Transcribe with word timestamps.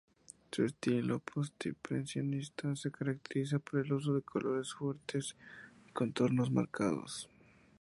Su 0.51 0.65
estilo 0.65 1.19
postimpresionista 1.19 2.75
se 2.75 2.89
caracteriza 2.89 3.59
por 3.59 3.81
el 3.81 3.93
uso 3.93 4.15
de 4.15 4.23
colores 4.23 4.73
fuertes 4.73 5.35
y 5.87 5.91
contornos 5.91 6.49
marcados. 6.49 7.29